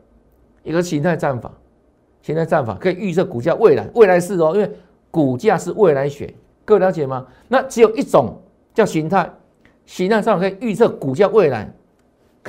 [0.61, 1.51] 一个形态战法，
[2.21, 4.71] 形态战法可以预测股价未来，未来是哦，因为
[5.09, 6.31] 股价是未来学，
[6.65, 7.25] 各位了解吗？
[7.47, 8.39] 那只有一种
[8.75, 9.27] 叫形态，
[9.87, 11.73] 形态上可以预测股价未来。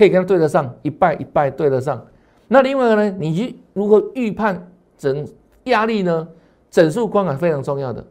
[0.01, 2.03] 可以跟它对得上，一拜一拜对得上。
[2.49, 3.17] 那另外一个呢？
[3.19, 5.29] 你去如何预判整
[5.65, 6.27] 压力呢？
[6.71, 8.03] 整数光感非常重要的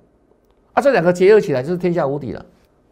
[0.74, 2.46] 啊，这两个结合起来就是天下无敌了。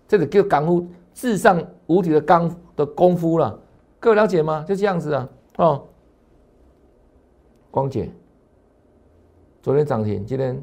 [0.07, 3.59] 这个叫刚夫至上无敌的刚的功夫了。
[3.99, 4.65] 各位了解吗？
[4.67, 5.29] 就这样子啊。
[5.57, 5.83] 哦，
[7.69, 8.09] 光姐，
[9.61, 10.59] 昨天涨停，今天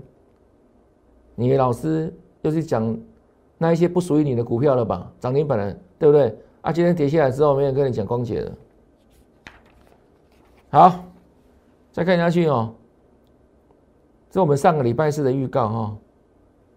[1.37, 2.99] 你老师又是讲
[3.59, 5.09] 那一些不属于你的股票了吧？
[5.21, 6.37] 涨停板了，对不对？
[6.65, 8.53] 啊，今天跌下来之后，没人跟你讲光姐了。
[10.71, 11.05] 好，
[11.93, 12.73] 再看下去哦。
[14.31, 15.97] 这我们上个礼拜四的预告哈，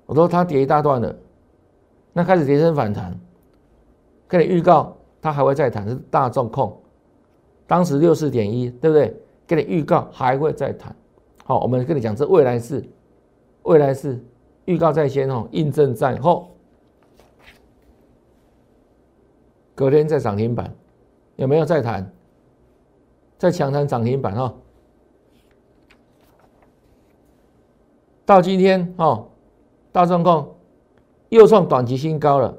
[0.06, 1.16] 我说它跌一大段了，
[2.12, 3.18] 那开始跌升反弹，
[4.28, 6.78] 跟你预告它还会再弹，是大众控，
[7.66, 9.16] 当时六四点一，对不对？
[9.48, 10.94] 跟你预告还会再弹。
[11.46, 12.84] 好，我们跟你讲这未来是，
[13.64, 14.22] 未来是
[14.66, 16.50] 预告在先哦，印证在后。
[19.78, 20.74] 隔天再涨停板，
[21.36, 22.12] 有没有再谈？
[23.38, 24.52] 再强谈涨停板哈。
[28.26, 29.28] 到今天哦，
[29.92, 30.56] 大众控
[31.30, 32.58] 又创短期新高了，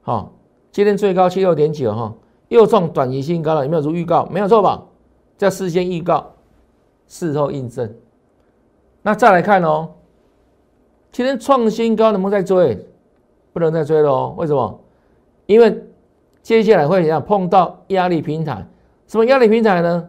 [0.00, 0.32] 好，
[0.72, 2.14] 今天最高七六点九哈，
[2.48, 4.24] 又创短期新高了，有没有如预告？
[4.30, 4.82] 没有错吧？
[5.36, 6.32] 叫事先预告，
[7.06, 7.94] 事后印证。
[9.02, 9.90] 那再来看哦，
[11.12, 12.88] 今天创新高能不能再追？
[13.52, 14.80] 不能再追了哦，为什么？
[15.44, 15.84] 因为。
[16.44, 17.24] 接下来会怎样？
[17.24, 18.64] 碰到压力平台，
[19.06, 20.06] 什么压力平台呢？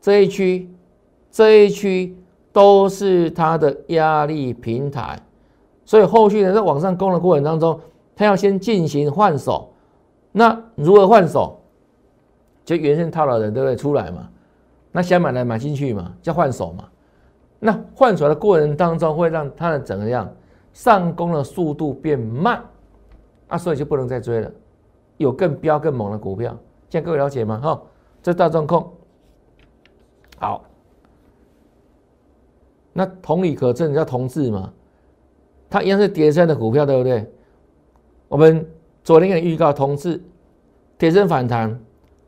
[0.00, 0.66] 这一区，
[1.30, 2.16] 这一区
[2.52, 5.20] 都是它的压力平台，
[5.84, 7.78] 所以后续呢在往上攻的过程当中，
[8.16, 9.70] 它要先进行换手。
[10.32, 11.60] 那如何换手？
[12.64, 13.76] 就原先套牢的人对不对？
[13.76, 14.26] 出来嘛，
[14.90, 16.88] 那想买来买进去嘛，叫换手嘛。
[17.58, 20.26] 那换手的过程当中，会让它的怎么样
[20.72, 22.62] 上攻的速度变慢，
[23.48, 24.50] 啊，所以就不能再追了。
[25.16, 26.56] 有更标更猛的股票，
[26.88, 27.60] 这样各位了解吗？
[27.62, 27.82] 哈，
[28.22, 28.92] 这大众控，
[30.38, 30.64] 好。
[32.92, 34.72] 那同理可证，叫同质嘛，
[35.68, 37.28] 它一样是叠升的股票，对不对？
[38.28, 38.64] 我们
[39.02, 40.22] 昨天给你预告，同质
[40.96, 41.80] 叠升反弹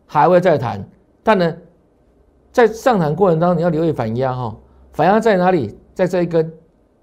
[0.07, 0.88] 还会再弹，
[1.22, 1.57] 但呢，
[2.51, 4.57] 在上弹过程当中，你要留意反压哈，
[4.92, 5.79] 反压在哪里？
[5.94, 6.53] 在这一根，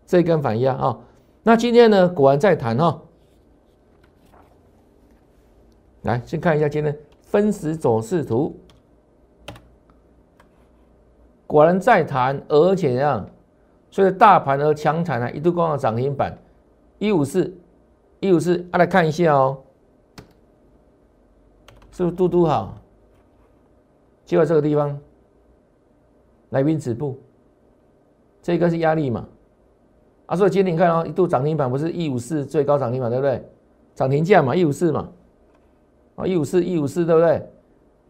[0.05, 0.99] 这一根反压啊。
[1.41, 3.01] 那今天呢，果然在弹哈。
[6.03, 8.55] 来，先看一下今天分时走势图，
[11.47, 13.27] 果然在弹，而且样。
[13.89, 16.35] 所以大盘而强惨啊，一度攻到涨停板，
[16.97, 17.55] 一五四，
[18.19, 19.61] 一五四，啊来看一下哦，
[21.91, 22.75] 是不是嘟嘟好？
[24.25, 24.99] 就在这个地方，
[26.49, 27.19] 来宾止步，
[28.41, 29.27] 这个是压力嘛？
[30.25, 33.47] 啊，所以今天你看哦，一度涨停板不是一五四最高涨停板对不对？
[33.93, 35.07] 涨停价嘛，一五四嘛，
[36.15, 37.49] 啊一五四一五四对不对？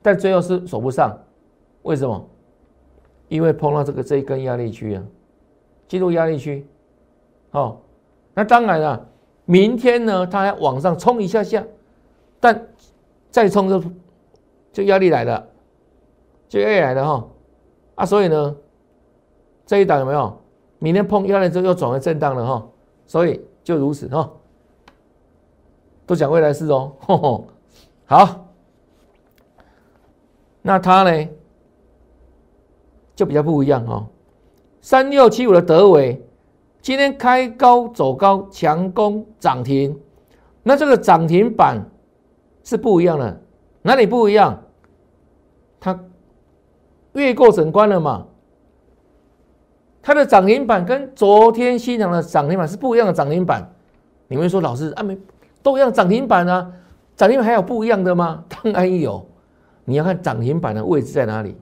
[0.02, 1.18] 但最后是守不上，
[1.84, 2.30] 为什么？
[3.30, 5.04] 因为碰到这个这一根压力区啊。
[5.86, 6.66] 进入压力区，
[7.52, 7.78] 哦，
[8.34, 9.06] 那当然了，
[9.46, 11.64] 明天呢，它要往上冲一下下，
[12.40, 12.68] 但
[13.30, 13.84] 再冲就
[14.72, 15.48] 就压力来了，
[16.50, 17.28] 就压力来了哈，
[17.96, 18.56] 啊，所以呢，
[19.68, 20.36] 这一档有没有？
[20.80, 22.68] 明天碰压力之后又转为震荡了哈，
[23.06, 24.32] 所以就如此哈，
[26.08, 26.92] 都讲未来事哦，
[28.14, 28.48] 好，
[30.62, 31.28] 那它呢
[33.16, 34.06] 就比较不一样哦。
[34.82, 36.24] 三六七五的德伟，
[36.80, 40.00] 今天开高走高，强攻涨停。
[40.62, 41.84] 那这个涨停板
[42.64, 43.42] 是不一样的，
[43.82, 44.62] 哪里不一样？
[45.80, 46.00] 它
[47.14, 48.28] 越过整关了嘛？
[50.04, 53.74] 它的涨停板跟昨天新涨的涨停板是不一样的涨停板。
[54.28, 55.18] 你们说老师啊，没
[55.64, 56.72] 都一样涨停板啊？
[57.16, 58.44] 涨停板还有不一样的吗？
[58.50, 59.26] 当然有，
[59.86, 61.56] 你要看涨停板的位置在哪里，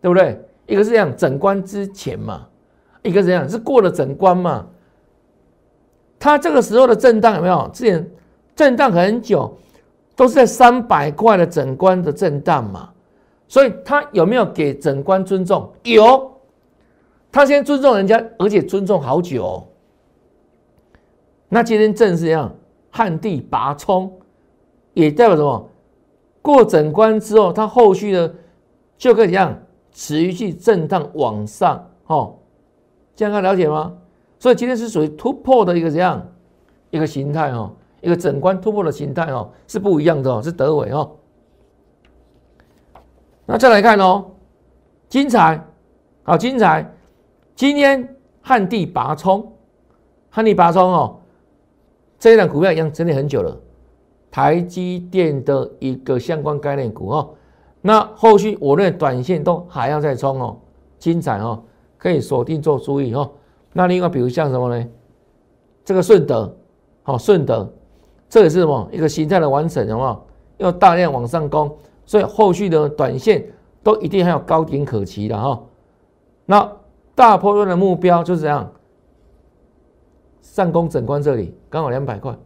[0.00, 0.40] 对不对？
[0.66, 2.46] 一个是这样，整关之前嘛，
[3.02, 4.66] 一个是这样，是过了整关嘛。
[6.18, 7.70] 它这个时候的震荡有没有？
[7.72, 8.10] 之前
[8.54, 9.56] 震荡很久，
[10.16, 12.90] 都是在三百块的整关的震荡嘛。
[13.48, 15.72] 所以它有没有给整关尊重？
[15.84, 16.32] 有，
[17.30, 19.64] 他先尊重人家，而且尊重好久。
[21.48, 22.52] 那今天正是这样，
[22.90, 24.12] 旱地拔葱，
[24.96, 25.68] 也代表什么？
[26.40, 28.34] 过整关之后，它后续的
[28.96, 29.56] 就可以这样。
[29.98, 32.36] 持续震荡往上，哦，
[33.14, 33.94] 这样看了解吗？
[34.38, 36.22] 所以今天是属于突破的一个怎样
[36.90, 41.16] 一个形态哦，一个整关突破的形态哦，是不一样的哦，是德伟哦。
[43.46, 44.22] 那再来看哦，
[45.08, 45.64] 精彩，
[46.22, 46.94] 好精彩！
[47.54, 49.50] 今天旱地拔葱，
[50.28, 51.18] 旱地拔葱哦，
[52.18, 53.58] 这一档股票一样整理很久了，
[54.36, 57.30] 台积电的一个相关概念股哦。
[57.80, 60.58] 那后续我认为短线都还要再冲哦，
[60.98, 61.62] 精彩哦，
[61.96, 63.30] 可以锁定做注意哦。
[63.72, 64.86] 那另外比如像什么呢？
[65.86, 66.54] 这个顺德，
[67.02, 67.66] 好顺德，
[68.28, 70.26] 这也是什么一个形态的完成，好不好？
[70.58, 73.42] 要大量往上攻，所以后续的短线
[73.82, 75.62] 都一定还有高点可期的哈。
[76.44, 76.70] 那
[77.14, 78.70] 大波段的目标就是这样，
[80.42, 82.36] 上攻整关这里刚好两百块，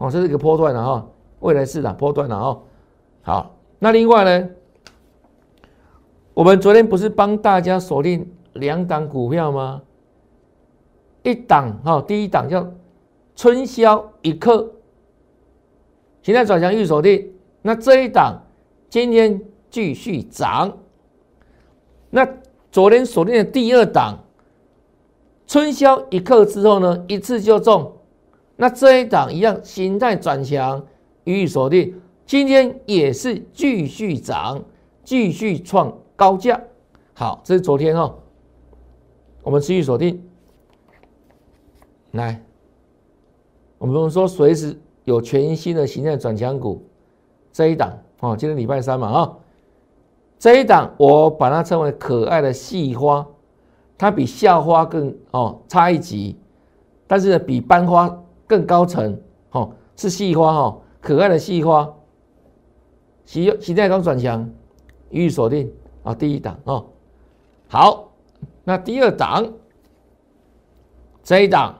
[0.00, 1.06] 哦，这是一个波段的哈，
[1.40, 2.58] 未来市场波段的哈，
[3.20, 3.54] 好。
[3.78, 4.48] 那另外呢，
[6.32, 9.82] 我们昨天不是帮大家锁定两档股票吗？
[11.22, 12.66] 一档哈，第一档叫
[13.36, 14.72] 春宵一刻，
[16.22, 17.30] 现在转向预锁定。
[17.60, 18.40] 那这一档
[18.88, 19.38] 今天
[19.68, 20.78] 继续涨。
[22.08, 22.26] 那
[22.72, 24.18] 昨天锁定的第二档
[25.46, 27.99] 春宵一刻之后呢，一次就中。
[28.60, 30.84] 那这一档一样形态转强，
[31.24, 31.98] 予以锁定。
[32.26, 34.62] 今天也是继续涨，
[35.02, 36.60] 继续创高价。
[37.14, 38.16] 好，这是昨天哦，
[39.42, 40.22] 我们持续锁定。
[42.10, 42.44] 来，
[43.78, 46.84] 我们说随时有全新的形态转强股，
[47.50, 49.36] 这一档哦，今天礼拜三嘛啊，
[50.38, 53.26] 这一档我把它称为可爱的细花，
[53.96, 56.36] 它比校花更哦差一级，
[57.06, 59.16] 但是呢比班花更高层
[59.52, 61.88] 哦，是细花哈，可爱的细花。
[63.24, 64.50] 喜喜在刚转强，
[65.10, 65.72] 予以锁定
[66.02, 66.84] 啊，第一档哦。
[67.68, 68.10] 好，
[68.64, 69.52] 那第二档
[71.22, 71.78] 这一档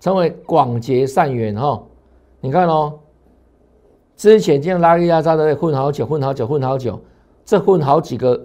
[0.00, 1.82] 称为广结善缘哈，
[2.42, 2.98] 你看哦，
[4.16, 7.00] 之前这样拉力压榨的混好久，混好久，混好久，
[7.46, 8.38] 这混好几个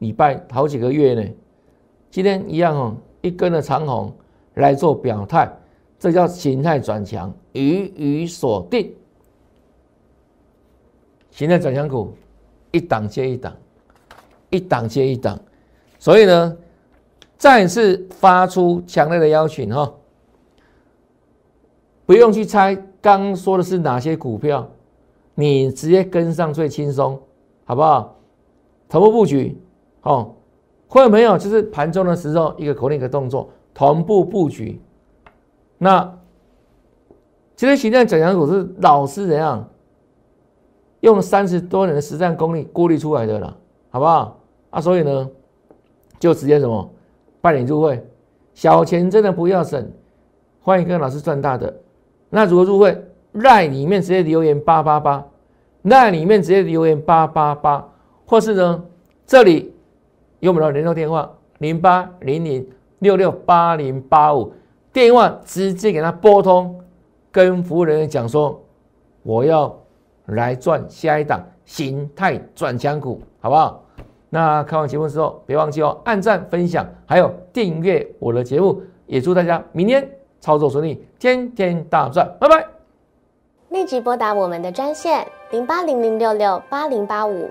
[0.00, 1.26] 礼拜，好几个月呢。
[2.10, 4.12] 今天一样哦，一根的长虹
[4.56, 5.50] 来做表态，
[5.98, 8.92] 这叫形态转强，鱼鱼锁定。
[11.30, 12.12] 形态转强股
[12.70, 13.56] 一档接一档，
[14.50, 15.38] 一档接一档，
[15.98, 16.56] 所以呢，
[17.38, 19.92] 再次发出强烈的邀请哈，
[22.04, 24.68] 不用去猜刚说的是哪些股票，
[25.34, 27.20] 你直接跟上最轻松，
[27.64, 28.16] 好不好？
[28.88, 29.58] 头部布局
[30.02, 30.32] 哦。
[30.88, 31.36] 会有没有？
[31.36, 34.80] 就是盘中的时候，一个口令一个动作，同步布局。
[35.76, 36.18] 那
[37.54, 39.68] 其实形态转强股是老师怎样
[41.00, 43.54] 用三十多年的实战功力过滤出来的了，
[43.90, 44.40] 好不好？
[44.70, 45.30] 啊，所以呢，
[46.18, 46.90] 就直接什么
[47.42, 48.02] 办理入会，
[48.54, 49.92] 小钱真的不要省，
[50.62, 51.82] 欢迎跟老师赚大的。
[52.30, 52.98] 那如果入会，
[53.32, 55.26] 赖里面直接留言八八八，
[55.82, 57.86] 赖里面直接留言八八八，
[58.26, 58.82] 或是呢
[59.26, 59.74] 这里。
[60.40, 62.68] 用我们的联络电话零八零零
[63.00, 64.52] 六六八零八五，
[64.92, 66.80] 电话直接给他拨通，
[67.30, 68.60] 跟服务人员讲说，
[69.22, 69.76] 我要
[70.26, 73.82] 来赚下一档形态转强股，好不好？
[74.28, 80.08] 那看完节目之后，别忘记哦，按赞、分享，还有订阅我的节目，也祝大家明天
[80.40, 82.66] 操作顺利，天天大赚，拜拜！
[83.68, 87.50] 立即拨打我们的专线零八零零六六八零八五。